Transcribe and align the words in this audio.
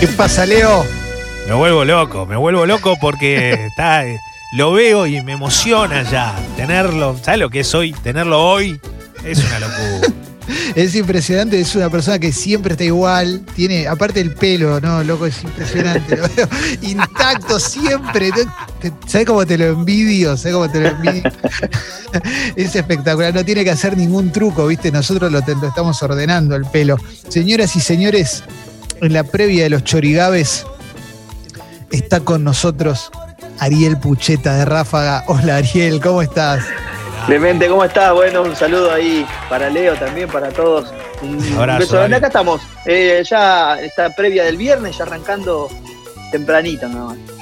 ¿Qué 0.00 0.08
pasa, 0.08 0.44
Leo? 0.44 0.84
Me 1.48 1.54
vuelvo 1.54 1.84
loco, 1.84 2.26
me 2.26 2.36
vuelvo 2.36 2.66
loco 2.66 2.96
porque 3.00 3.52
está, 3.70 4.04
lo 4.52 4.72
veo 4.72 5.06
y 5.06 5.22
me 5.22 5.32
emociona 5.32 6.02
ya 6.02 6.34
tenerlo. 6.56 7.16
¿Sabes 7.22 7.40
lo 7.40 7.50
que 7.50 7.60
es 7.60 7.74
hoy? 7.74 7.92
Tenerlo 7.92 8.44
hoy 8.44 8.80
es 9.24 9.38
una 9.44 9.60
locura. 9.60 10.14
Es 10.76 10.94
impresionante, 10.94 11.58
es 11.58 11.74
una 11.74 11.90
persona 11.90 12.20
que 12.20 12.30
siempre 12.30 12.74
está 12.74 12.84
igual, 12.84 13.44
tiene, 13.56 13.88
aparte 13.88 14.20
el 14.20 14.32
pelo, 14.32 14.80
¿no? 14.80 15.02
Loco, 15.02 15.26
es 15.26 15.42
impresionante, 15.42 16.16
lo 16.16 16.28
veo 16.36 16.48
intacto 16.82 17.58
siempre. 17.58 18.30
¿Sabes 19.06 19.26
cómo 19.26 19.46
te 19.46 19.58
lo 19.58 19.66
envidio? 19.66 20.36
¿Sabes 20.36 20.54
cómo 20.54 20.70
te 20.70 20.80
lo 20.80 20.88
envidio? 20.88 21.22
es 22.56 22.74
espectacular, 22.74 23.34
no 23.34 23.44
tiene 23.44 23.64
que 23.64 23.70
hacer 23.70 23.96
ningún 23.96 24.32
truco, 24.32 24.66
¿viste? 24.66 24.90
Nosotros 24.90 25.30
lo, 25.30 25.40
lo 25.40 25.68
estamos 25.68 26.02
ordenando 26.02 26.56
el 26.56 26.64
pelo. 26.66 26.96
Señoras 27.28 27.76
y 27.76 27.80
señores, 27.80 28.44
en 29.00 29.12
la 29.12 29.24
previa 29.24 29.64
de 29.64 29.70
los 29.70 29.84
chorigabes 29.84 30.66
está 31.90 32.20
con 32.20 32.44
nosotros 32.44 33.10
Ariel 33.58 33.98
Pucheta 33.98 34.56
de 34.56 34.64
Ráfaga. 34.64 35.24
Hola 35.26 35.56
Ariel, 35.56 36.00
¿cómo 36.00 36.22
estás? 36.22 36.64
Clemente, 37.26 37.68
¿cómo 37.68 37.84
estás? 37.84 38.12
Bueno, 38.12 38.42
un 38.42 38.54
saludo 38.54 38.92
ahí 38.92 39.26
para 39.48 39.68
Leo 39.68 39.94
también, 39.96 40.28
para 40.28 40.50
todos. 40.50 40.92
Un 41.22 41.42
Abrazo, 41.56 41.78
beso. 42.00 42.16
Acá 42.16 42.26
estamos, 42.28 42.60
eh, 42.84 43.22
ya 43.28 43.80
está 43.80 44.10
previa 44.10 44.44
del 44.44 44.56
viernes, 44.56 44.96
ya 44.96 45.04
arrancando 45.04 45.68
tempranito 46.30 46.88
nada 46.88 47.06
más. 47.06 47.35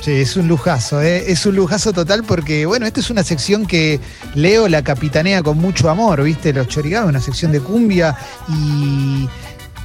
Sí, 0.00 0.12
es 0.12 0.36
un 0.36 0.48
lujazo, 0.48 1.00
¿eh? 1.00 1.30
es 1.30 1.46
un 1.46 1.56
lujazo 1.56 1.92
total 1.92 2.24
porque, 2.24 2.66
bueno, 2.66 2.84
esta 2.84 3.00
es 3.00 3.08
una 3.08 3.24
sección 3.24 3.66
que 3.66 4.00
Leo 4.34 4.68
la 4.68 4.82
capitanea 4.82 5.42
con 5.42 5.56
mucho 5.56 5.88
amor, 5.88 6.22
¿viste? 6.22 6.52
Los 6.52 6.68
chorigabes, 6.68 7.08
una 7.08 7.20
sección 7.20 7.52
de 7.52 7.60
cumbia 7.60 8.14
y, 8.48 9.26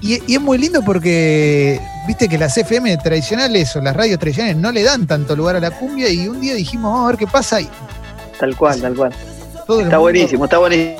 y, 0.02 0.22
y 0.28 0.36
es 0.36 0.42
muy 0.42 0.58
lindo 0.58 0.81
porque, 0.81 1.80
viste 2.06 2.28
que 2.28 2.38
las 2.38 2.58
FM 2.58 2.97
tradicionales 2.97 3.73
o 3.78 3.81
las 3.81 3.95
radios 3.95 4.19
tradicionales 4.19 4.58
no 4.58 4.73
le 4.73 4.84
dan 4.84 5.08
tanto 5.08 5.38
lugar 5.38 5.56
a 5.56 5.61
la 5.61 5.72
cumbia 5.72 6.09
y 6.09 6.28
un 6.28 6.41
día 6.41 6.53
dijimos, 6.53 6.91
vamos 6.91 7.06
a 7.06 7.08
ver 7.12 7.17
qué 7.17 7.28
pasa 7.28 7.62
y 7.62 7.69
Tal 8.39 8.56
cual, 8.56 8.81
tal 8.81 8.95
cual. 8.95 9.14
todo 9.67 9.81
Está 9.81 9.97
buenísimo, 9.97 10.45
está 10.45 10.58
buenísimo. 10.58 10.97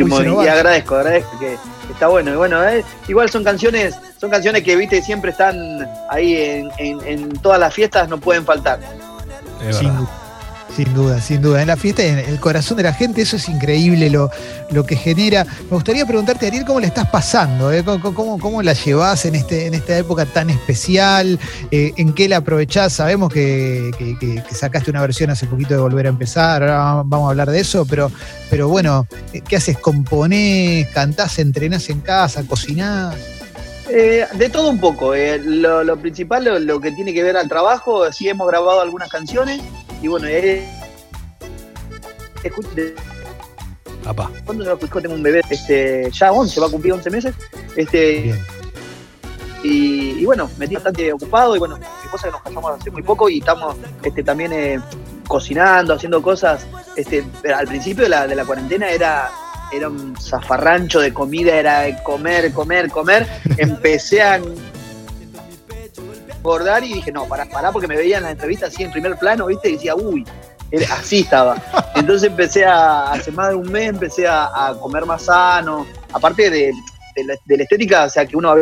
Uy, 0.00 0.44
y 0.44 0.48
agradezco, 0.48 0.96
agradezco 0.96 1.38
que 1.38 1.56
está 1.92 2.08
bueno. 2.08 2.32
Y 2.32 2.36
bueno, 2.36 2.62
eh, 2.66 2.84
igual 3.08 3.28
son 3.30 3.44
canciones, 3.44 3.94
son 4.18 4.30
canciones 4.30 4.62
que 4.62 4.76
viste 4.76 5.02
siempre 5.02 5.30
están 5.30 5.56
ahí 6.10 6.34
en, 6.34 6.70
en- 6.78 7.00
en 7.06 7.28
todas 7.40 7.58
las 7.60 7.72
fiestas, 7.74 8.08
no 8.08 8.18
pueden 8.18 8.44
faltar. 8.44 8.80
Es 9.68 9.80
Sin 10.76 10.92
duda, 10.92 11.20
sin 11.20 11.40
duda. 11.40 11.62
En 11.62 11.68
la 11.68 11.76
fiesta, 11.76 12.02
en 12.02 12.18
el 12.18 12.40
corazón 12.40 12.76
de 12.76 12.82
la 12.82 12.92
gente, 12.92 13.22
eso 13.22 13.36
es 13.36 13.48
increíble 13.48 14.10
lo, 14.10 14.28
lo 14.72 14.84
que 14.84 14.96
genera. 14.96 15.44
Me 15.44 15.76
gustaría 15.76 16.04
preguntarte, 16.04 16.48
Ariel, 16.48 16.64
¿cómo 16.64 16.80
le 16.80 16.88
estás 16.88 17.08
pasando? 17.10 17.70
eh? 17.70 17.84
¿Cómo, 17.84 18.12
cómo, 18.12 18.38
cómo 18.40 18.60
la 18.60 18.72
llevas 18.72 19.24
en, 19.24 19.36
este, 19.36 19.66
en 19.66 19.74
esta 19.74 19.96
época 19.96 20.26
tan 20.26 20.50
especial? 20.50 21.38
Eh, 21.70 21.92
¿En 21.96 22.12
qué 22.12 22.28
la 22.28 22.38
aprovechás? 22.38 22.92
Sabemos 22.94 23.32
que, 23.32 23.92
que- 23.96 24.18
que- 24.18 24.42
que 24.42 24.54
sacaste 24.56 24.90
una 24.90 25.00
versión 25.00 25.30
hace 25.30 25.46
poquito 25.46 25.74
de 25.74 25.80
Volver 25.80 26.06
a 26.06 26.08
Empezar, 26.08 26.64
ahora 26.64 27.02
vamos 27.06 27.28
a 27.28 27.30
hablar 27.30 27.50
de 27.52 27.60
eso, 27.60 27.86
pero, 27.86 28.10
pero 28.50 28.66
bueno, 28.68 29.06
eh, 29.32 29.42
¿qué 29.46 29.54
haces? 29.54 29.78
¿Componés? 29.78 30.88
¿Cantás? 30.88 31.38
¿Entrenás 31.38 31.88
en 31.88 32.00
casa? 32.00 32.42
¿Cocinás? 32.48 33.14
Eh, 33.88 34.26
de 34.32 34.48
todo 34.48 34.70
un 34.70 34.80
poco. 34.80 35.14
eh, 35.14 35.38
lo, 35.38 35.84
lo 35.84 35.96
principal, 35.98 36.42
lo, 36.44 36.58
lo 36.58 36.80
que 36.80 36.90
tiene 36.90 37.12
que 37.14 37.22
ver 37.22 37.36
al 37.36 37.48
trabajo, 37.48 38.10
sí 38.12 38.28
hemos 38.28 38.48
grabado 38.48 38.80
algunas 38.80 39.08
canciones 39.08 39.60
y 40.04 40.08
bueno, 40.08 40.26
eh, 40.28 40.62
escu- 42.42 42.68
de- 42.74 42.94
Papá. 44.02 44.30
¿cuándo 44.44 44.64
se 44.64 44.68
lo 44.70 44.76
escuchó? 44.76 45.00
Tengo 45.00 45.14
un 45.14 45.22
bebé, 45.22 45.40
este, 45.48 46.10
ya 46.12 46.30
11, 46.30 46.60
va 46.60 46.66
a 46.66 46.70
cumplir 46.70 46.92
11 46.92 47.08
meses. 47.10 47.34
Este, 47.74 48.20
Bien. 48.20 48.38
y, 49.62 50.10
y 50.20 50.24
bueno, 50.26 50.50
me 50.58 50.66
tiene 50.68 50.82
bastante 50.82 51.10
ocupado 51.10 51.56
y 51.56 51.58
bueno, 51.58 51.78
mi 51.78 51.84
esposa 52.04 52.26
que 52.26 52.32
nos 52.32 52.42
casamos 52.42 52.78
hace 52.78 52.90
muy 52.90 53.02
poco 53.02 53.30
y 53.30 53.38
estamos 53.38 53.76
este, 54.02 54.22
también 54.22 54.52
eh, 54.52 54.78
cocinando, 55.26 55.94
haciendo 55.94 56.20
cosas. 56.20 56.66
Este, 56.96 57.24
al 57.56 57.66
principio 57.66 58.04
de 58.04 58.10
la, 58.10 58.26
de 58.26 58.34
la 58.34 58.44
cuarentena 58.44 58.90
era, 58.90 59.30
era 59.72 59.88
un 59.88 60.14
zafarrancho 60.20 61.00
de 61.00 61.14
comida, 61.14 61.56
era 61.56 62.02
comer, 62.02 62.52
comer, 62.52 62.90
comer. 62.90 63.26
Empecé 63.56 64.20
a 64.20 64.38
engordar 66.44 66.84
y 66.84 66.92
dije, 66.92 67.10
no, 67.10 67.24
pará, 67.26 67.46
pará, 67.46 67.72
porque 67.72 67.88
me 67.88 67.96
veían 67.96 68.22
las 68.22 68.32
entrevistas 68.32 68.68
así 68.72 68.82
en 68.82 68.92
primer 68.92 69.16
plano, 69.16 69.46
¿viste? 69.46 69.70
Y 69.70 69.72
decía, 69.72 69.94
uy, 69.96 70.26
así 70.92 71.20
estaba. 71.20 71.56
Entonces 71.96 72.28
empecé 72.28 72.66
a, 72.66 73.12
hace 73.12 73.32
más 73.32 73.48
de 73.48 73.54
un 73.54 73.72
mes, 73.72 73.88
empecé 73.88 74.26
a, 74.26 74.44
a 74.68 74.74
comer 74.78 75.06
más 75.06 75.22
sano, 75.22 75.86
aparte 76.12 76.50
de, 76.50 76.70
de 77.16 77.24
la, 77.24 77.34
de 77.46 77.56
la 77.56 77.62
estética, 77.62 78.04
o 78.04 78.10
sea, 78.10 78.26
que 78.26 78.36
uno 78.36 78.50
a 78.50 78.56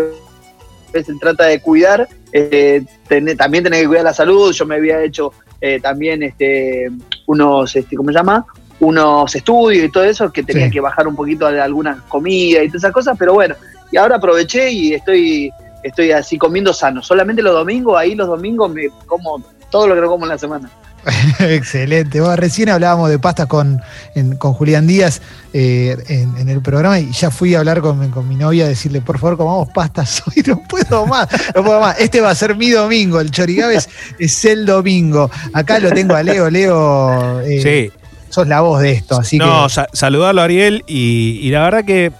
veces 0.92 1.16
trata 1.20 1.46
de 1.46 1.60
cuidar, 1.60 2.08
eh, 2.32 2.84
tené- 3.08 3.36
también 3.36 3.64
tenés 3.64 3.80
que 3.82 3.88
cuidar 3.88 4.04
la 4.04 4.14
salud, 4.14 4.52
yo 4.52 4.64
me 4.64 4.76
había 4.76 5.02
hecho 5.02 5.32
eh, 5.60 5.80
también 5.80 6.22
este, 6.22 6.88
unos, 7.26 7.74
este, 7.74 7.96
¿cómo 7.96 8.10
se 8.10 8.14
llama? 8.14 8.46
Unos 8.78 9.34
estudios 9.34 9.84
y 9.86 9.90
todo 9.90 10.04
eso, 10.04 10.30
que 10.32 10.44
tenía 10.44 10.66
Sí. 10.66 10.72
que 10.72 10.80
bajar 10.80 11.08
un 11.08 11.16
poquito 11.16 11.50
de 11.50 11.60
algunas 11.60 12.00
comidas 12.02 12.62
y 12.64 12.68
todas 12.68 12.82
esas 12.84 12.92
cosas, 12.92 13.16
pero 13.18 13.34
bueno, 13.34 13.56
y 13.90 13.96
ahora 13.96 14.16
aproveché 14.16 14.70
y 14.70 14.94
estoy, 14.94 15.50
estoy 15.82 16.12
así 16.12 16.38
comiendo 16.38 16.72
sano, 16.72 17.02
solamente 17.02 17.42
los 17.42 17.54
domingos, 17.54 17.98
ahí 17.98 18.14
los 18.14 18.28
domingos 18.28 18.70
me 18.72 18.88
como 19.06 19.42
todo 19.70 19.86
lo 19.88 19.94
que 19.94 20.00
no 20.02 20.08
como 20.08 20.24
en 20.24 20.28
la 20.30 20.38
semana. 20.38 20.70
Excelente. 21.40 22.20
Bueno, 22.20 22.36
recién 22.36 22.68
hablábamos 22.68 23.10
de 23.10 23.18
pastas 23.18 23.46
con, 23.46 23.80
en- 24.14 24.36
con 24.36 24.52
Julián 24.52 24.86
Díaz 24.86 25.20
eh, 25.52 25.96
en, 26.08 26.36
en 26.38 26.48
el 26.48 26.60
programa 26.62 27.00
y 27.00 27.10
ya 27.10 27.30
fui 27.30 27.54
a 27.54 27.58
hablar 27.58 27.80
con, 27.80 27.98
mi- 27.98 28.08
con 28.08 28.28
mi 28.28 28.36
novia 28.36 28.66
a 28.66 28.68
decirle, 28.68 29.00
por 29.00 29.18
favor, 29.18 29.36
comamos 29.36 29.68
pastas 29.74 30.22
hoy. 30.26 30.42
No 30.46 30.62
puedo 30.68 31.06
más, 31.06 31.28
no 31.56 31.64
puedo 31.64 31.80
más. 31.80 31.98
Este 31.98 32.20
va 32.20 32.30
a 32.30 32.34
ser 32.36 32.54
mi 32.56 32.70
domingo. 32.70 33.20
El 33.20 33.30
Chorigaves 33.32 33.88
es 34.18 34.44
el 34.44 34.64
domingo. 34.66 35.28
Acá 35.52 35.78
lo 35.80 35.90
tengo 35.90 36.14
a 36.14 36.22
Leo. 36.22 36.48
Leo, 36.50 37.40
eh, 37.40 37.60
Sí, 37.92 37.98
sos 38.28 38.46
la 38.46 38.60
voz 38.60 38.80
de 38.80 38.92
esto. 38.92 39.18
Así 39.18 39.38
no, 39.38 39.64
que 39.66 39.72
sa- 39.72 39.88
saludarlo 39.92 40.40
a 40.40 40.44
Ariel 40.44 40.84
y, 40.86 41.40
y 41.42 41.50
la 41.50 41.62
verdad 41.64 41.84
que 41.84 42.12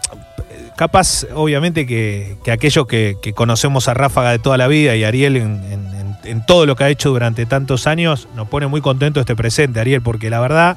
capaz, 0.82 1.24
obviamente 1.36 1.86
que, 1.86 2.36
que 2.42 2.50
aquellos 2.50 2.88
que, 2.88 3.16
conocemos 3.36 3.86
a 3.86 3.94
Ráfaga 3.94 4.32
de 4.32 4.40
toda 4.40 4.56
la 4.56 4.66
vida 4.66 4.96
y 4.96 5.04
Ariel 5.04 5.36
en 5.36 6.44
todo 6.44 6.66
lo 6.66 6.74
que 6.74 6.82
ha 6.82 6.88
hecho 6.88 7.10
durante 7.10 7.46
tantos 7.46 7.86
años, 7.86 8.26
nos 8.34 8.48
pone 8.48 8.66
muy 8.66 8.80
contento 8.80 9.20
este 9.20 9.36
presente, 9.36 9.78
Ariel, 9.78 10.02
porque 10.02 10.28
la 10.28 10.40
verdad, 10.40 10.76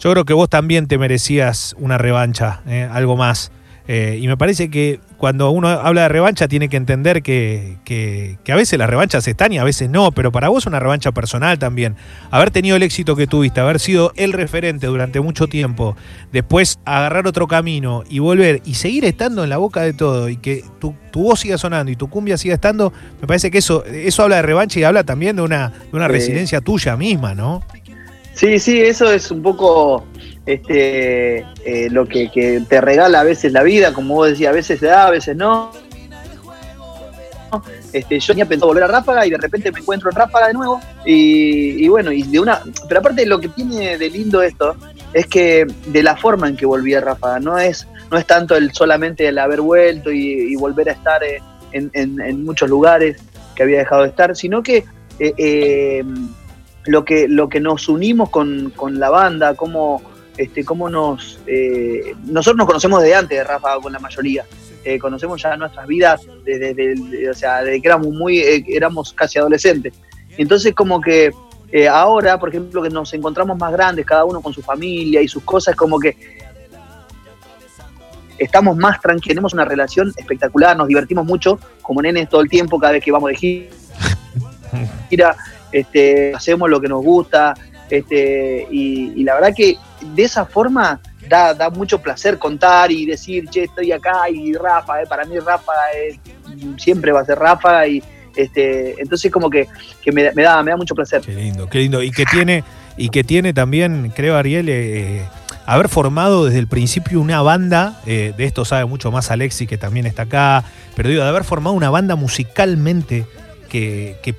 yo 0.00 0.10
creo 0.12 0.24
que 0.24 0.32
vos 0.32 0.48
también 0.48 0.88
te 0.88 0.96
merecías 0.96 1.76
una 1.78 1.98
revancha, 1.98 2.62
eh, 2.66 2.88
algo 2.90 3.18
más. 3.18 3.52
Eh, 3.86 4.18
y 4.20 4.26
me 4.28 4.36
parece 4.38 4.70
que 4.70 4.98
cuando 5.18 5.50
uno 5.50 5.68
habla 5.68 6.02
de 6.02 6.08
revancha 6.08 6.48
tiene 6.48 6.68
que 6.70 6.76
entender 6.78 7.22
que, 7.22 7.76
que- 7.84 8.38
que 8.42 8.52
a 8.52 8.56
veces 8.56 8.78
las 8.78 8.88
revanchas 8.88 9.26
están 9.28 9.52
y 9.52 9.58
a 9.58 9.64
veces 9.64 9.90
no, 9.90 10.10
pero 10.12 10.32
para 10.32 10.48
vos 10.48 10.64
una 10.66 10.80
revancha 10.80 11.12
personal 11.12 11.58
también. 11.58 11.94
Haber 12.30 12.50
tenido 12.50 12.76
el 12.76 12.82
éxito 12.82 13.14
que 13.14 13.26
tuviste, 13.26 13.60
haber 13.60 13.78
sido 13.80 14.12
el 14.16 14.32
referente 14.32 14.86
durante 14.86 15.20
mucho 15.20 15.46
tiempo, 15.48 15.96
después 16.32 16.78
agarrar 16.86 17.26
otro 17.26 17.46
camino 17.46 18.04
y 18.08 18.20
volver 18.20 18.62
y 18.64 18.74
seguir 18.74 19.04
estando 19.04 19.44
en 19.44 19.50
la 19.50 19.58
boca 19.58 19.82
de 19.82 19.92
todo 19.92 20.28
y 20.30 20.36
que 20.38 20.64
tu, 20.80 20.94
tu 21.10 21.22
voz 21.22 21.40
siga 21.40 21.58
sonando 21.58 21.92
y 21.92 21.96
tu 21.96 22.08
cumbia 22.08 22.38
siga 22.38 22.54
estando, 22.54 22.92
me 23.20 23.26
parece 23.26 23.50
que 23.50 23.58
eso, 23.58 23.84
eso 23.84 24.22
habla 24.22 24.36
de 24.36 24.42
revancha 24.42 24.80
y 24.80 24.84
habla 24.84 25.04
también 25.04 25.36
de 25.36 25.42
una, 25.42 25.68
de 25.68 25.96
una 25.96 26.06
Sí. 26.06 26.12
resiliencia 26.12 26.60
tuya 26.62 26.96
misma, 26.96 27.34
¿no? 27.34 27.62
Sí, 28.34 28.58
sí, 28.58 28.80
eso 28.80 29.12
es 29.12 29.30
un 29.30 29.42
poco 29.42 30.04
este, 30.46 31.38
eh, 31.64 31.88
lo 31.90 32.06
que, 32.06 32.62
te 32.68 32.80
regala 32.80 33.20
a 33.20 33.24
veces 33.24 33.52
la 33.52 33.62
vida, 33.62 33.92
como 33.94 34.14
vos 34.14 34.28
decías, 34.30 34.50
a 34.50 34.54
veces 34.54 34.80
se 34.80 34.86
da, 34.86 35.06
a 35.06 35.10
veces 35.10 35.36
no. 35.36 35.70
Este, 37.92 38.18
yo 38.18 38.26
tenía 38.28 38.46
pensado 38.46 38.68
volver 38.68 38.82
a 38.82 38.88
Ráfaga 38.88 39.24
y 39.26 39.30
de 39.30 39.38
repente 39.38 39.70
me 39.70 39.78
encuentro 39.78 40.10
en 40.10 40.16
Ráfaga 40.16 40.48
de 40.48 40.54
nuevo. 40.54 40.80
Y, 41.06 41.84
y 41.84 41.88
bueno, 41.88 42.10
y 42.10 42.24
de 42.24 42.40
una. 42.40 42.60
Pero 42.88 42.98
aparte 43.00 43.24
lo 43.26 43.38
que 43.38 43.48
tiene 43.48 43.96
de 43.96 44.10
lindo 44.10 44.42
esto 44.42 44.74
es 45.12 45.26
que 45.26 45.64
de 45.86 46.02
la 46.02 46.16
forma 46.16 46.48
en 46.48 46.56
que 46.56 46.66
volví 46.66 46.92
a 46.94 47.00
Ráfaga, 47.00 47.38
no 47.38 47.56
es, 47.56 47.86
no 48.10 48.18
es 48.18 48.26
tanto 48.26 48.56
el 48.56 48.72
solamente 48.72 49.28
el 49.28 49.38
haber 49.38 49.60
vuelto 49.60 50.10
y, 50.10 50.52
y 50.52 50.56
volver 50.56 50.88
a 50.88 50.92
estar 50.92 51.20
en, 51.70 51.90
en- 51.92 52.20
en 52.20 52.44
muchos 52.44 52.68
lugares 52.68 53.18
que 53.54 53.62
había 53.62 53.78
dejado 53.78 54.02
de 54.02 54.08
estar, 54.08 54.34
sino 54.34 54.60
que 54.60 54.78
eh, 55.20 55.32
eh, 55.38 56.04
lo 56.86 57.04
que 57.04 57.28
lo 57.28 57.48
que 57.48 57.60
nos 57.60 57.88
unimos 57.88 58.30
con, 58.30 58.70
con 58.76 58.98
la 58.98 59.10
banda, 59.10 59.54
cómo, 59.54 60.02
este, 60.36 60.64
cómo 60.64 60.88
nos 60.90 61.38
eh, 61.46 62.14
nosotros 62.26 62.58
nos 62.58 62.66
conocemos 62.66 63.00
desde 63.02 63.14
antes 63.14 63.38
de 63.38 63.44
Ráfaga 63.44 63.80
con 63.80 63.92
la 63.92 63.98
mayoría. 63.98 64.44
Eh, 64.84 64.98
conocemos 64.98 65.40
ya 65.40 65.56
nuestras 65.56 65.86
vidas 65.86 66.20
desde, 66.44 66.74
desde- 66.74 67.30
o 67.30 67.34
sea, 67.34 67.62
desde 67.62 67.80
que 67.80 67.88
éramos 67.88 68.08
muy, 68.08 68.38
eh, 68.40 68.64
éramos 68.68 69.12
casi 69.14 69.38
adolescentes. 69.38 69.94
Entonces 70.36 70.74
como 70.74 71.00
que 71.00 71.32
eh, 71.72 71.88
ahora, 71.88 72.38
por 72.38 72.50
ejemplo, 72.50 72.82
que 72.82 72.90
nos 72.90 73.12
encontramos 73.14 73.56
más 73.58 73.72
grandes, 73.72 74.04
cada 74.06 74.24
uno 74.24 74.40
con 74.42 74.52
su 74.52 74.60
familia 74.62 75.20
y 75.22 75.26
sus 75.28 75.42
cosas, 75.42 75.74
como 75.74 75.98
que 75.98 76.16
estamos 78.38 78.76
más 78.76 79.00
tranquilos, 79.00 79.28
tenemos 79.28 79.54
una 79.54 79.64
relación 79.64 80.12
espectacular, 80.16 80.76
nos 80.76 80.88
divertimos 80.88 81.24
mucho 81.24 81.58
como 81.82 82.02
nenes 82.02 82.28
todo 82.28 82.42
el 82.42 82.48
tiempo, 82.48 82.78
cada 82.78 82.92
vez 82.92 83.02
que 83.04 83.10
vamos 83.12 83.30
de 83.30 83.36
gira, 85.08 85.36
este, 85.74 86.32
hacemos 86.34 86.70
lo 86.70 86.80
que 86.80 86.88
nos 86.88 87.02
gusta, 87.02 87.54
este, 87.90 88.66
y, 88.70 89.24
la 89.24 89.34
verdad 89.34 89.52
que 89.54 89.76
de 90.14 90.22
esa 90.22 90.46
forma 90.46 91.00
da, 91.28 91.52
da, 91.52 91.68
mucho 91.68 92.00
placer 92.00 92.38
contar 92.38 92.92
y 92.92 93.06
decir, 93.06 93.48
che, 93.48 93.64
estoy 93.64 93.90
acá 93.90 94.28
y 94.30 94.52
Rafa, 94.54 95.02
eh, 95.02 95.06
para 95.06 95.24
mí 95.24 95.38
Rafa 95.38 95.72
siempre 96.78 97.10
va 97.10 97.20
a 97.20 97.24
ser 97.24 97.38
Rafa 97.38 97.86
y 97.88 98.02
este, 98.36 99.00
entonces 99.00 99.32
como 99.32 99.50
que, 99.50 99.66
me, 100.12 100.22
da, 100.22 100.62
me 100.62 100.70
da 100.70 100.76
mucho 100.76 100.94
placer. 100.94 101.22
Qué 101.22 101.34
lindo, 101.34 101.68
qué 101.68 101.80
lindo. 101.80 102.02
Y 102.02 102.10
que 102.10 102.24
tiene, 102.24 102.62
y 102.96 103.08
que 103.08 103.24
tiene 103.24 103.52
también, 103.52 104.12
creo 104.14 104.36
Ariel, 104.36 104.68
eh, 104.68 105.22
haber 105.66 105.88
formado 105.88 106.44
desde 106.44 106.60
el 106.60 106.68
principio 106.68 107.20
una 107.20 107.42
banda, 107.42 108.00
eh, 108.06 108.32
de 108.36 108.44
esto 108.44 108.64
sabe 108.64 108.84
mucho 108.84 109.10
más 109.10 109.30
Alexi 109.30 109.66
que 109.66 109.78
también 109.78 110.06
está 110.06 110.22
acá, 110.22 110.64
pero 110.94 111.08
digo, 111.08 111.22
de 111.22 111.28
haber 111.28 111.44
formado 111.44 111.74
una 111.74 111.90
banda 111.90 112.14
musicalmente 112.16 113.26
que, 113.74 114.34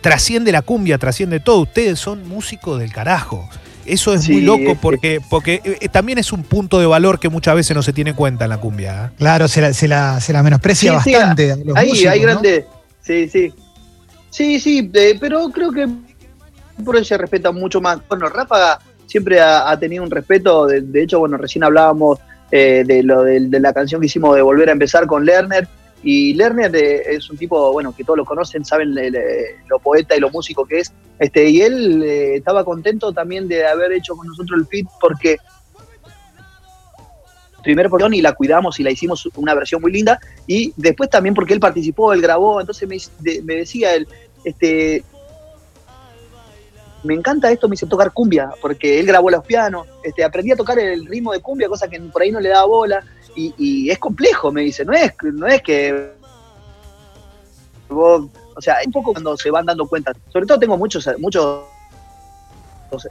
trasciende 0.00 0.52
la 0.52 0.62
cumbia, 0.62 0.98
trasciende 0.98 1.40
todo. 1.40 1.60
Ustedes 1.60 1.98
son 1.98 2.26
músicos 2.26 2.80
del 2.80 2.92
carajo. 2.92 3.48
Eso 3.84 4.14
es 4.14 4.28
muy 4.28 4.42
loco 4.42 4.76
porque, 4.80 5.20
porque 5.28 5.60
eh, 5.64 5.88
también 5.88 6.18
es 6.18 6.32
un 6.32 6.42
punto 6.42 6.78
de 6.78 6.86
valor 6.86 7.18
que 7.18 7.28
muchas 7.28 7.54
veces 7.54 7.74
no 7.74 7.82
se 7.82 7.92
tiene 7.92 8.10
en 8.10 8.16
cuenta 8.16 8.44
en 8.44 8.50
la 8.50 8.58
cumbia. 8.58 9.12
Claro, 9.18 9.48
se 9.48 9.60
la, 9.60 9.72
se 9.72 9.88
la, 10.32 10.42
menosprecia 10.42 10.92
bastante. 10.92 11.56
ahí 11.74 12.06
hay 12.06 12.20
grandes 12.20 12.64
Sí, 13.02 13.28
sí. 13.28 13.52
Sí, 14.30 14.60
sí, 14.60 14.90
eh, 14.94 15.16
pero 15.18 15.48
creo 15.50 15.72
que 15.72 15.88
por 16.84 16.96
eso 16.96 17.06
se 17.06 17.18
respeta 17.18 17.50
mucho 17.50 17.80
más. 17.80 17.98
Bueno, 18.08 18.28
Ráfaga 18.28 18.78
siempre 19.06 19.40
ha, 19.40 19.76
tenido 19.78 20.04
un 20.04 20.10
respeto, 20.10 20.66
de, 20.66 21.02
hecho, 21.02 21.18
bueno, 21.18 21.36
recién 21.36 21.64
hablábamos 21.64 22.20
eh, 22.52 22.84
de 22.86 23.02
lo 23.02 23.24
de, 23.24 23.40
la 23.58 23.72
canción 23.72 24.00
que 24.00 24.06
hicimos 24.06 24.36
de 24.36 24.42
Volver 24.42 24.68
a 24.68 24.72
empezar 24.72 25.06
con 25.06 25.24
Lerner, 25.24 25.66
y 26.02 26.34
Lerner 26.34 26.74
eh, 26.74 27.02
es 27.14 27.28
un 27.30 27.36
tipo, 27.36 27.72
bueno, 27.72 27.94
que 27.94 28.04
todos 28.04 28.16
lo 28.16 28.24
conocen, 28.24 28.64
saben 28.64 28.94
lo 29.68 29.78
poeta 29.78 30.16
y 30.16 30.20
lo 30.20 30.30
músico 30.30 30.64
que 30.64 30.80
es, 30.80 30.92
este, 31.18 31.48
y 31.48 31.60
él 31.60 32.02
estaba 32.02 32.64
contento 32.64 33.12
también 33.12 33.48
de 33.48 33.66
haber 33.66 33.92
hecho 33.92 34.16
con 34.16 34.26
nosotros 34.26 34.58
el 34.60 34.66
fit 34.66 34.86
porque 35.00 35.36
primer 37.62 37.88
versión 37.88 38.14
y 38.14 38.22
la 38.22 38.32
cuidamos 38.32 38.80
y 38.80 38.82
la 38.82 38.90
hicimos 38.90 39.28
una 39.36 39.54
versión 39.54 39.80
muy 39.80 39.92
linda. 39.92 40.18
Y 40.46 40.72
después 40.76 41.10
también 41.10 41.34
porque 41.34 41.54
él 41.54 41.60
participó, 41.60 42.12
él 42.12 42.22
grabó, 42.22 42.60
entonces 42.60 42.88
me, 42.88 42.96
me 43.42 43.54
decía 43.56 43.94
él, 43.94 44.08
este, 44.44 45.04
me 47.02 47.14
encanta 47.14 47.50
esto, 47.50 47.68
me 47.68 47.74
hizo 47.74 47.86
tocar 47.86 48.12
cumbia, 48.12 48.50
porque 48.60 49.00
él 49.00 49.06
grabó 49.06 49.30
los 49.30 49.44
pianos, 49.44 49.86
este, 50.02 50.24
aprendí 50.24 50.52
a 50.52 50.56
tocar 50.56 50.78
el 50.78 51.06
ritmo 51.06 51.32
de 51.32 51.40
cumbia, 51.40 51.68
cosa 51.68 51.88
que 51.88 52.00
por 52.00 52.22
ahí 52.22 52.30
no 52.30 52.40
le 52.40 52.50
daba 52.50 52.66
bola, 52.66 53.04
y, 53.36 53.90
es 53.90 53.98
complejo, 53.98 54.52
me 54.52 54.62
dice, 54.62 54.84
no 54.84 54.92
es, 54.92 55.12
no 55.22 55.46
es 55.46 55.62
que 55.62 56.12
o 57.90 58.60
sea, 58.60 58.76
un 58.84 58.92
poco 58.92 59.12
cuando 59.12 59.36
se 59.36 59.50
van 59.50 59.66
dando 59.66 59.86
cuenta, 59.86 60.12
sobre 60.32 60.46
todo 60.46 60.58
tengo 60.58 60.76
muchos, 60.76 61.08
muchos 61.18 61.64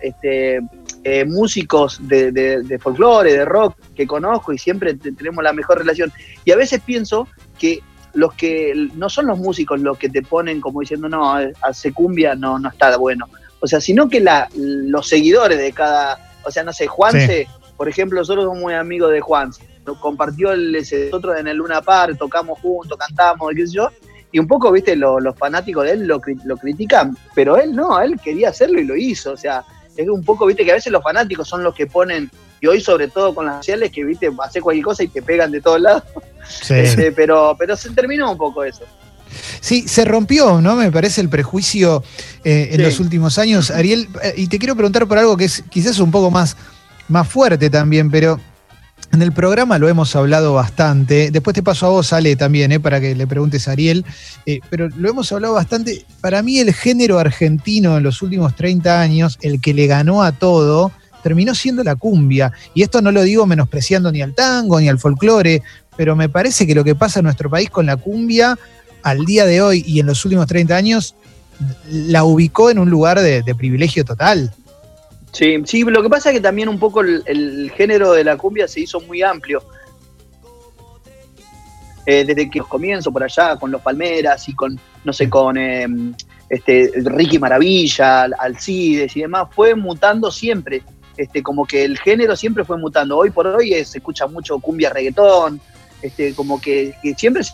este, 0.02 0.60
eh, 1.04 1.26
músicos 1.26 2.00
de, 2.08 2.32
de, 2.32 2.80
folclore, 2.80 3.34
de 3.34 3.46
rock 3.46 3.78
que 3.96 4.06
conozco 4.06 4.54
y 4.54 4.58
siempre 4.58 4.94
tenemos 4.94 5.44
la 5.44 5.54
mejor 5.54 5.80
relación. 5.80 6.12
Y 6.46 6.52
a 6.52 6.56
veces 6.56 6.82
pienso 6.86 7.28
que 7.58 7.82
los 8.14 8.34
que 8.34 8.74
no 8.96 9.10
son 9.10 9.28
los 9.28 9.38
músicos 9.38 9.80
los 9.80 9.98
que 9.98 10.10
te 10.10 10.22
ponen 10.22 10.62
como 10.62 10.82
diciendo, 10.82 11.10
no, 11.10 11.36
hace 11.62 11.94
cumbia 11.94 12.36
no, 12.36 12.60
no 12.60 12.70
está 12.70 12.96
bueno. 12.98 13.28
O 13.62 13.68
sea, 13.68 13.82
sino 13.82 14.10
que 14.10 14.20
la, 14.20 14.50
los 14.56 15.08
seguidores 15.08 15.58
de 15.58 15.72
cada, 15.74 16.18
o 16.44 16.52
sea, 16.52 16.64
no 16.64 16.74
sé, 16.74 16.88
Juanse, 16.88 17.48
por 17.76 17.90
ejemplo, 17.90 18.20
nosotros 18.20 18.46
somos 18.46 18.60
muy 18.60 18.74
amigos 18.74 19.12
de 19.12 19.22
Juanse, 19.22 19.64
compartió 20.00 20.52
el, 20.52 20.72
nosotros 20.72 21.38
en 21.40 21.48
el 21.48 21.58
Luna 21.58 21.82
Park, 21.82 22.18
tocamos 22.18 22.60
juntos, 22.60 22.98
cantamos, 22.98 23.52
qué 23.56 23.68
sé 23.68 23.74
yo, 23.74 23.90
y 24.32 24.40
un 24.40 24.48
poco, 24.48 24.72
viste, 24.72 24.96
los 24.96 25.36
fanáticos 25.38 25.86
de 25.86 25.92
él 25.92 26.08
lo, 26.08 26.22
lo 26.46 26.58
critican, 26.58 27.18
pero 27.34 27.58
él 27.58 27.76
no, 27.76 28.00
él 28.00 28.20
quería 28.24 28.50
hacerlo 28.50 28.80
y 28.80 28.86
lo 28.86 28.96
hizo, 28.96 29.32
o 29.32 29.38
sea, 29.38 29.64
es 29.98 30.08
un 30.08 30.24
poco, 30.24 30.46
viste, 30.46 30.64
que 30.64 30.72
a 30.72 30.76
veces 30.76 30.92
los 30.92 31.04
fanáticos 31.04 31.48
son 31.48 31.64
los 31.64 31.74
que 31.74 31.88
ponen, 31.88 32.30
y 32.62 32.68
hoy 32.68 32.82
sobre 32.82 33.08
todo 33.08 33.34
con 33.34 33.46
las 33.46 33.58
sociales, 33.58 33.92
que, 33.92 34.04
viste, 34.04 34.30
hace 34.44 34.62
cualquier 34.62 34.86
cosa 34.86 35.04
y 35.04 35.08
te 35.08 35.22
pegan 35.22 35.52
de 35.52 35.62
todos 35.62 35.82
lados, 35.82 36.04
este, 36.70 37.12
pero, 37.12 37.56
pero 37.58 37.76
se 37.76 37.90
terminó 37.92 38.32
un 38.32 38.38
poco 38.38 38.64
eso. 38.64 38.84
Sí, 39.62 39.88
se 39.88 40.06
rompió, 40.06 40.62
¿no? 40.62 40.76
Me 40.76 40.92
parece 40.92 41.22
el 41.22 41.30
prejuicio 41.30 42.04
eh, 42.44 42.70
en 42.72 42.82
los 42.82 43.00
últimos 43.00 43.38
años. 43.38 43.70
Ariel, 43.70 44.10
eh, 44.24 44.34
y 44.38 44.48
te 44.48 44.58
quiero 44.58 44.76
preguntar 44.76 45.08
por 45.08 45.18
algo 45.18 45.38
que 45.38 45.46
es 45.46 45.64
quizás 45.70 46.00
un 46.00 46.10
poco 46.10 46.32
más, 46.32 46.58
más 47.08 47.28
fuerte 47.28 47.70
también, 47.70 48.10
pero 48.10 48.40
en 49.12 49.22
el 49.24 49.32
programa 49.32 49.80
lo 49.80 49.90
hemos 49.90 50.16
hablado 50.16 50.54
bastante. 50.54 51.32
Después 51.32 51.56
te 51.56 51.64
paso 51.64 51.88
a 51.88 51.90
vos, 51.90 52.14
Ale, 52.14 52.36
también, 52.36 52.72
eh, 52.72 52.80
para 52.80 53.02
que 53.02 53.16
le 53.16 53.26
preguntes 53.26 53.68
a 53.68 53.72
Ariel. 53.72 54.06
Eh, 54.46 54.60
pero 54.70 54.88
lo 54.90 55.10
hemos 55.10 55.32
hablado 55.32 55.56
bastante. 55.56 56.06
Para 56.22 56.44
mí, 56.44 56.60
el 56.60 56.74
género 56.74 57.18
argentino 57.18 57.98
en 57.98 58.04
los 58.04 58.22
últimos 58.22 58.56
30 58.56 59.02
años, 59.02 59.40
el 59.42 59.60
que 59.62 59.74
le 59.74 59.88
ganó 59.88 60.22
a 60.22 60.32
todo, 60.32 60.92
terminó 61.24 61.56
siendo 61.56 61.84
la 61.84 61.96
cumbia. 61.96 62.52
Y 62.76 62.84
esto 62.84 63.02
no 63.02 63.12
lo 63.12 63.24
digo 63.24 63.48
menospreciando 63.48 64.12
ni 64.12 64.22
al 64.22 64.36
tango 64.36 64.80
ni 64.80 64.88
al 64.90 65.00
folclore, 65.00 65.64
pero 65.98 66.16
me 66.16 66.30
parece 66.30 66.68
que 66.68 66.76
lo 66.76 66.84
que 66.84 66.96
pasa 66.96 67.20
en 67.20 67.26
nuestro 67.26 67.50
país 67.50 67.70
con 67.70 67.88
la 67.88 67.98
cumbia 67.98 68.58
al 69.02 69.26
día 69.26 69.46
de 69.46 69.62
hoy 69.62 69.84
y 69.88 70.00
en 70.00 70.06
los 70.06 70.24
últimos 70.24 70.46
30 70.46 70.76
años 70.76 71.16
la 71.90 72.24
ubicó 72.24 72.70
en 72.70 72.80
un 72.80 72.90
lugar 72.90 73.20
de 73.20 73.56
privilegio 73.56 74.06
total. 74.06 74.54
Sí, 75.32 75.58
sí, 75.66 75.84
lo 75.84 76.02
que 76.02 76.10
pasa 76.10 76.30
es 76.30 76.36
que 76.36 76.42
también 76.42 76.70
un 76.70 76.80
poco 76.80 77.02
el, 77.02 77.72
género 77.76 78.14
de 78.14 78.24
la 78.24 78.38
cumbia 78.38 78.68
se 78.68 78.82
hizo 78.82 79.00
muy 79.02 79.22
amplio. 79.22 79.64
Eh, 82.06 82.26
desde 82.26 82.50
que 82.50 82.60
los 82.60 82.68
comienzo 82.68 83.12
por 83.12 83.24
allá 83.24 83.56
con 83.58 83.70
los 83.70 83.82
Palmeras 83.82 84.50
y 84.50 84.56
con, 84.56 84.80
no 85.04 85.14
sé, 85.14 85.30
con 85.30 85.58
em, 85.58 86.16
este, 86.50 86.92
Ricky 86.96 87.38
Maravilla, 87.38 88.24
Alcides 88.40 89.16
y 89.16 89.22
demás, 89.22 89.50
fue 89.52 89.76
mutando 89.76 90.32
siempre. 90.32 90.82
Este, 91.16 91.44
como 91.44 91.66
que 91.66 91.84
el 91.84 92.00
género 92.00 92.36
siempre 92.36 92.64
fue 92.64 92.78
mutando. 92.78 93.18
Hoy 93.18 93.30
por 93.30 93.46
hoy 93.46 93.72
se 93.84 94.00
escucha 94.00 94.26
mucho 94.26 94.58
cumbia 94.60 94.90
reggaetón, 94.90 95.62
este, 96.02 96.34
como 96.34 96.60
que, 96.60 96.96
siempre 97.18 97.44
se 97.44 97.52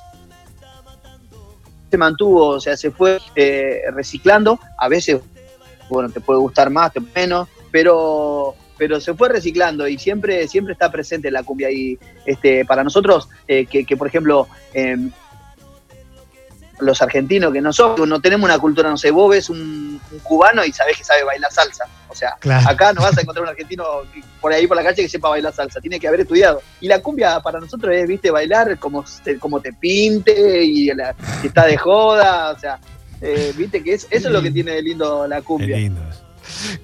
mantuvo, 1.98 2.50
o 2.50 2.60
sea, 2.60 2.78
se 2.78 2.92
fue 2.92 3.20
eh, 3.36 3.82
reciclando. 3.92 4.60
A 4.78 4.88
veces, 4.88 5.20
bueno, 5.90 6.10
te 6.10 6.22
puede 6.22 6.40
gustar 6.40 6.70
más, 6.70 6.94
te 6.94 7.00
menos, 7.00 7.50
pero 7.76 8.56
pero 8.78 9.02
se 9.02 9.14
fue 9.16 9.28
reciclando 9.28 9.86
y 9.86 9.98
siempre 9.98 10.48
siempre 10.48 10.72
está 10.72 10.90
presente 10.90 11.30
la 11.30 11.44
cumbia 11.44 11.70
y 11.70 12.00
este 12.26 12.64
para 12.64 12.86
nosotros 12.86 13.28
eh, 13.50 13.66
que, 13.66 13.98
por 13.98 14.08
ejemplo 14.08 14.48
em, 14.74 15.12
los 16.80 17.02
argentinos 17.02 17.52
que 17.52 17.60
no 17.60 17.74
somos, 17.74 18.08
no 18.08 18.22
tenemos 18.22 18.46
una 18.50 18.60
cultura, 18.60 18.90
no 18.90 18.98
sé, 18.98 19.12
vos 19.12 19.30
ves 19.30 19.50
un, 19.50 20.00
cubano 20.24 20.64
y 20.64 20.72
sabés 20.72 20.98
que 20.98 21.06
sabe 21.06 21.24
bailar 21.24 21.50
salsa. 21.50 21.86
O 22.10 22.16
sea, 22.16 22.36
acá 22.68 22.92
no 22.92 23.02
vas 23.02 23.18
a 23.18 23.22
encontrar 23.22 23.44
un 23.44 23.50
argentino 23.50 23.86
por 24.42 24.52
ahí 24.52 24.68
por 24.68 24.76
la 24.76 24.84
calle 24.84 25.04
que 25.04 25.08
sepa 25.08 25.30
bailar 25.30 25.54
salsa, 25.54 25.80
tiene 25.80 26.02
que 26.02 26.10
haber 26.10 26.20
estudiado. 26.22 26.62
Y 26.82 26.90
la 26.90 27.02
cumbia 27.02 27.40
para 27.40 27.62
nosotros 27.62 27.96
es, 27.96 28.06
viste, 28.06 28.30
bailar 28.30 28.78
como 28.78 29.06
te, 29.24 29.40
como 29.40 29.62
te 29.62 29.72
pinte 29.72 30.66
y 30.66 30.92
está 31.44 31.66
de 31.66 31.78
joda, 31.78 32.52
o 32.52 32.60
sea, 32.60 32.78
eh, 33.22 33.54
viste 33.56 33.82
que 33.82 33.94
es, 33.94 34.06
eso 34.10 34.28
es 34.28 34.34
lo 34.34 34.42
que 34.42 34.52
tiene 34.52 34.72
de 34.72 34.82
lindo 34.82 35.26
la 35.28 35.42
cumbia. 35.42 35.78
lindo. 35.78 36.02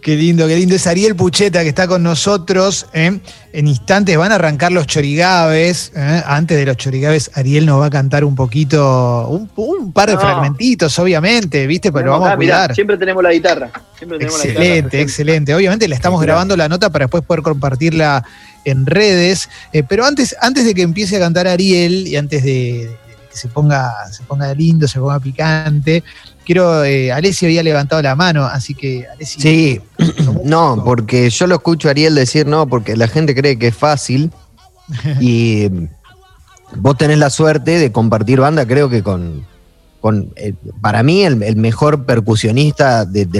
Qué 0.01 0.15
lindo, 0.15 0.47
qué 0.47 0.55
lindo. 0.55 0.75
Es 0.75 0.87
Ariel 0.87 1.15
Pucheta 1.15 1.63
que 1.63 1.69
está 1.69 1.87
con 1.87 2.03
nosotros. 2.03 2.87
¿eh? 2.93 3.19
En 3.53 3.67
instantes 3.67 4.17
van 4.17 4.31
a 4.31 4.35
arrancar 4.35 4.71
los 4.71 4.87
chorigaves. 4.87 5.91
¿eh? 5.95 6.23
Antes 6.25 6.57
de 6.57 6.65
los 6.65 6.77
chorigaves, 6.77 7.31
Ariel 7.33 7.65
nos 7.65 7.81
va 7.81 7.87
a 7.87 7.89
cantar 7.89 8.23
un 8.23 8.35
poquito, 8.35 9.27
un, 9.27 9.91
par 9.91 10.09
de 10.09 10.17
fragmentitos, 10.17 10.97
obviamente, 10.99 11.67
¿viste? 11.67 11.91
Pero 11.91 12.11
vamos 12.11 12.29
a 12.29 12.35
cuidar. 12.35 12.73
siempre 12.73 12.97
tenemos 12.97 13.23
la 13.23 13.31
guitarra. 13.31 13.71
excelente, 14.19 15.01
excelente. 15.01 15.53
Obviamente 15.53 15.87
le 15.87 15.95
estamos 15.95 16.21
grabando 16.21 16.55
la 16.55 16.69
nota 16.69 16.89
para 16.89 17.05
después 17.05 17.23
poder 17.23 17.43
compartirla 17.43 18.23
en 18.65 18.85
redes. 18.85 19.49
Eh, 19.73 19.83
pero 19.87 20.05
antes, 20.05 20.35
antes 20.39 20.65
de 20.65 20.73
que 20.73 20.81
empiece 20.81 21.17
a 21.17 21.19
cantar 21.19 21.47
Ariel 21.47 22.07
y 22.07 22.15
antes 22.15 22.43
de, 22.43 22.89
que 23.31 23.37
se 23.37 23.47
ponga, 23.47 23.93
se 24.11 24.23
ponga 24.23 24.53
lindo, 24.53 24.87
se 24.87 24.99
ponga 24.99 25.19
picante, 25.19 26.03
quiero, 26.45 26.83
eh, 26.83 27.11
Alessio 27.11 27.47
había 27.47 27.63
levantado 27.63 28.01
la 28.01 28.15
mano, 28.15 28.43
así 28.43 28.75
que 28.75 29.07
Alessio. 29.07 29.41
Sí, 29.41 29.81
no, 30.43 30.83
porque 30.83 31.29
yo 31.29 31.47
lo 31.47 31.55
escucho 31.55 31.87
a 31.87 31.91
Ariel 31.91 32.13
decir 32.13 32.45
no, 32.45 32.67
porque 32.67 32.95
la 32.97 33.07
gente 33.07 33.33
cree 33.33 33.57
que 33.57 33.67
es 33.67 33.75
fácil. 33.75 34.31
Y 35.21 35.69
vos 36.75 36.97
tenés 36.97 37.17
la 37.17 37.29
suerte 37.29 37.79
de 37.79 37.91
compartir 37.93 38.41
banda, 38.41 38.65
creo 38.65 38.89
que 38.89 39.01
con, 39.01 39.45
con 40.01 40.33
eh, 40.35 40.53
para 40.81 41.01
mí, 41.01 41.23
el, 41.23 41.55
mejor 41.55 42.05
percusionista 42.05 43.05
de, 43.05 43.25
de 43.25 43.39